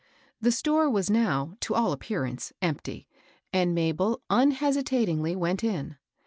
[0.41, 3.07] The store was now, to all appearance, empty,
[3.53, 5.97] and Mabel unhesitatingly went in.